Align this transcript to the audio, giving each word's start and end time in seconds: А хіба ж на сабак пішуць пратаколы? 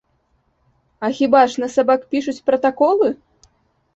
А 1.03 1.09
хіба 1.17 1.41
ж 1.51 1.61
на 1.63 1.69
сабак 1.75 2.07
пішуць 2.15 2.43
пратаколы? 2.51 3.13